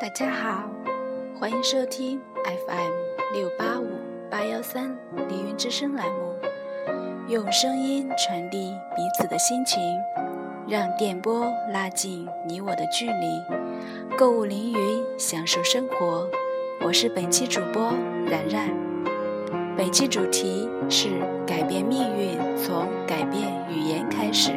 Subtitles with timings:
[0.00, 0.64] 大家好
[1.38, 2.90] 欢迎收听 FM
[3.34, 3.86] 六八五
[4.30, 4.96] 八幺三
[5.28, 6.34] 凌云之声栏目，
[7.28, 9.78] 用声音传递彼此的心情，
[10.66, 13.42] 让电波拉近你我的距离。
[14.16, 16.26] 购物凌云，享受生活。
[16.80, 17.92] 我是本期主播
[18.24, 18.70] 然然。
[19.76, 21.10] 本期主题是
[21.46, 24.52] 改变命运，从改变语言开始。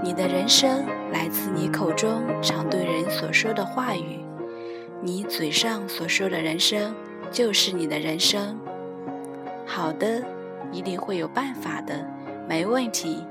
[0.00, 4.18] 你的人生来自你口中常对人所说的话语。
[5.00, 6.94] 你嘴上所说的人生，
[7.30, 8.58] 就是你的人生。
[9.66, 10.22] 好的，
[10.72, 12.06] 一定会有办法的，
[12.48, 13.24] 没问题。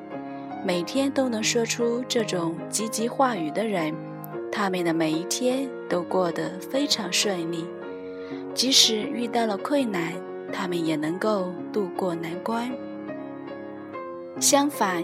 [0.63, 3.95] 每天都能说出这种积极话语的人，
[4.51, 7.65] 他们的每一天都过得非常顺利。
[8.53, 10.13] 即使遇到了困难，
[10.53, 12.71] 他们也能够度过难关。
[14.39, 15.03] 相反，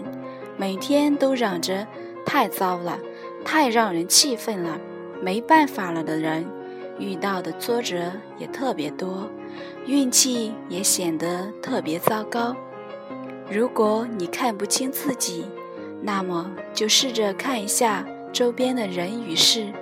[0.56, 1.86] 每天都嚷着
[2.28, 2.98] 太糟了，
[3.42, 4.78] 太让人气愤了，
[5.22, 6.46] 没办法了的人。
[6.98, 9.30] 遇到的挫折也特别多，
[9.86, 12.54] 运气也显得特别糟糕。
[13.50, 15.46] 如果你看不清自己，
[16.02, 19.72] 那么就试着看一下周边的人与事，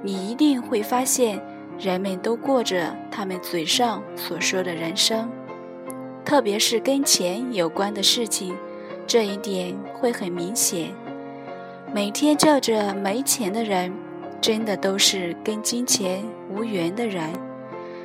[0.00, 1.38] 你一定会发现，
[1.78, 5.30] 人们都过着他们嘴上所说的人生。
[6.24, 8.56] 特别是跟钱有关的事情，
[9.06, 10.94] 这一点会很明显。
[11.94, 13.92] 每天叫着没钱的人。
[14.40, 17.30] 真的都是跟金钱无缘的人。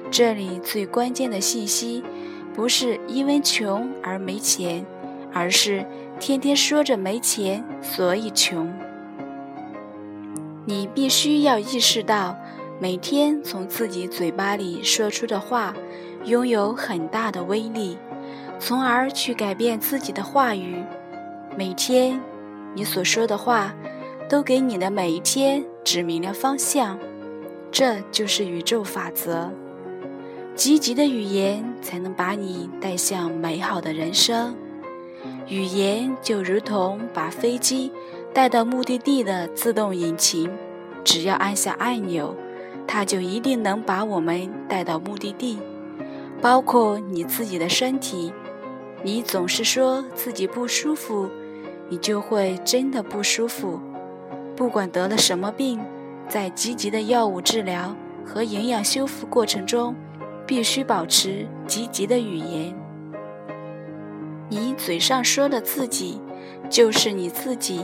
[0.09, 2.02] 这里最关键的信息，
[2.54, 4.86] 不是因为穷而没钱，
[5.34, 5.86] 而是
[6.17, 8.72] 天天说着没钱，所以穷。
[10.66, 12.38] 你必须要意识到，
[12.80, 15.73] 每天从自己嘴巴里说出的话，
[16.23, 17.98] 拥有很大的威力，
[18.60, 20.82] 从而去改变自己的话语。
[21.58, 22.22] 每天，
[22.73, 23.73] 你所说的话。
[24.30, 26.99] 都给你的每一天指明了方向，
[27.71, 29.52] 这就是宇宙法则。
[30.54, 34.55] 积极的语言才能把你带向美好的人生。
[35.48, 37.92] 语言就如同把飞机
[38.32, 40.48] 带到目的地的自动引擎，
[41.04, 42.36] 只要按下按钮，
[42.86, 45.58] 它就一定能把我们带到目的地。
[46.39, 48.32] 包括你自己的身体，
[49.02, 51.27] 你总是说自己不舒服，
[51.89, 53.80] 你就会真的不舒服。
[54.55, 55.80] 不管得了什么病，
[56.27, 57.95] 在积极的药物治疗
[58.26, 59.95] 和营养修复过程中，
[60.45, 62.76] 必须保持积极的语言。
[64.49, 66.20] 你嘴上说的自己，
[66.70, 67.82] 就是你自己。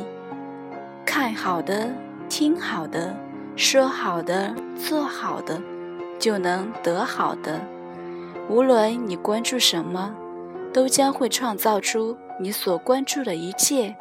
[1.05, 1.89] 看好的，
[2.27, 3.15] 听好的，
[3.55, 5.61] 说好的，做好的，
[6.19, 7.61] 就能得好的。
[8.49, 10.13] 无论你关注什么，
[10.73, 13.95] 都将会创造出你所关注的一切。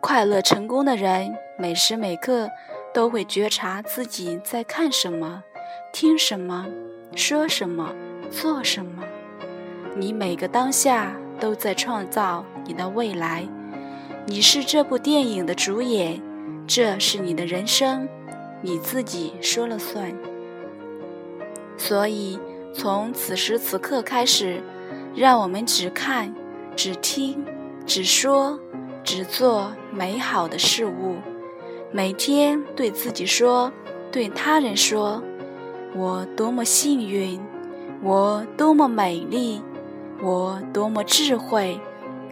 [0.00, 1.34] 快乐成功的人。
[1.60, 2.48] 每时每刻
[2.94, 5.42] 都会觉察自己在看什么、
[5.92, 6.68] 听什么、
[7.16, 7.92] 说什么、
[8.30, 9.02] 做什么。
[9.96, 13.44] 你每个当下都在创造你的未来。
[14.24, 16.22] 你是这部电影的主演，
[16.64, 18.08] 这是你的人生，
[18.62, 20.14] 你自己说了算。
[21.76, 22.38] 所以，
[22.72, 24.62] 从此时此刻开始，
[25.16, 26.32] 让我们只看、
[26.78, 27.44] 只听、
[27.86, 28.56] 只说、
[29.02, 31.16] 只做美好的事物。
[31.90, 33.72] 每天对自己说，
[34.12, 35.20] 对他人说
[35.96, 37.40] ：“我多么幸运，
[38.00, 39.60] 我多么美丽，
[40.22, 41.80] 我多么智慧，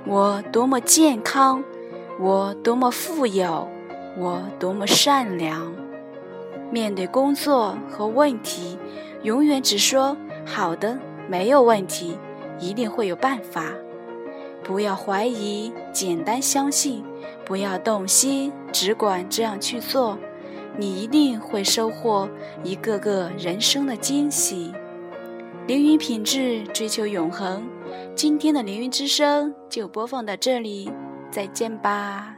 [0.06, 1.64] 我多么健康，
[2.20, 3.68] 我多么富有，
[4.16, 5.74] 我多么善良。”
[6.70, 8.78] 面对工作和问题，
[9.24, 10.96] 永远只说“好的，
[11.28, 12.16] 没有问题，
[12.60, 13.72] 一定会有办法”。
[14.66, 17.04] 不要怀疑，简单相信。
[17.44, 20.18] 不要动心，只管这样去做，
[20.76, 22.28] 你一定会收获
[22.64, 24.72] 一个个人生的惊喜。
[25.68, 27.64] 凌云品质，追求永恒。
[28.16, 30.90] 今天的凌云之声就播放到这里，
[31.30, 32.35] 再见吧。